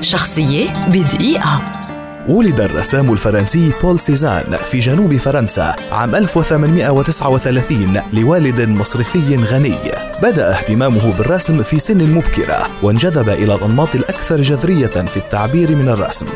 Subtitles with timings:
[0.00, 1.62] شخصية بدقيقة.
[2.28, 9.78] ولد الرسام الفرنسي بول سيزان في جنوب فرنسا عام 1839 لوالد مصرفي غني.
[10.22, 16.26] بدأ اهتمامه بالرسم في سن مبكرة وانجذب إلى الأنماط الأكثر جذرية في التعبير من الرسم.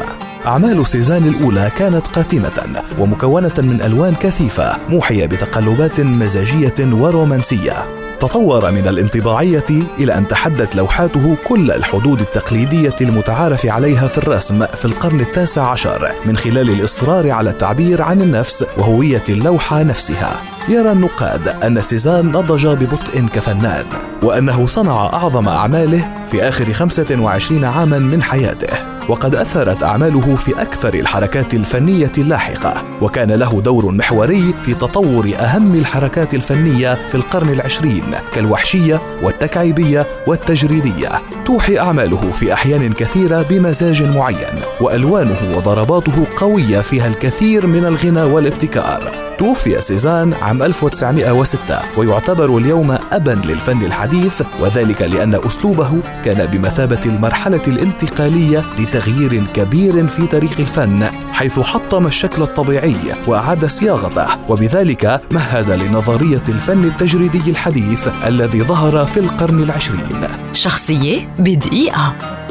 [0.46, 7.93] أعمال سيزان الأولى كانت قاتمة ومكونة من ألوان كثيفة موحية بتقلبات مزاجية ورومانسية.
[8.20, 9.64] تطور من الانطباعية
[9.98, 16.12] إلى أن تحدت لوحاته كل الحدود التقليدية المتعارف عليها في الرسم في القرن التاسع عشر
[16.26, 20.53] من خلال الإصرار على التعبير عن النفس وهوية اللوحة نفسها.
[20.68, 23.84] يرى النقاد أن سيزان نضج ببطء كفنان
[24.22, 28.94] وأنه صنع أعظم أعماله في آخر 25 عاما من حياته.
[29.08, 35.74] وقد اثرت أعماله في أكثر الحركات الفنية اللاحقة وكان له دور محوري في تطور أهم
[35.74, 41.08] الحركات الفنية في القرن العشرين كالوحشية والتكعيبية والتجريدية.
[41.44, 49.23] توحي أعماله في أحيان كثيرة بمزاج معين وألوانه وضرباته قوية فيها الكثير من الغنى والابتكار.
[49.38, 57.62] توفي سيزان عام 1906 ويعتبر اليوم أبا للفن الحديث وذلك لأن أسلوبه كان بمثابة المرحلة
[57.68, 62.96] الانتقالية لتغيير كبير في تاريخ الفن حيث حطم الشكل الطبيعي
[63.26, 70.28] وأعاد صياغته وبذلك مهد لنظرية الفن التجريدي الحديث الذي ظهر في القرن العشرين.
[70.52, 72.43] شخصية بدقيقة.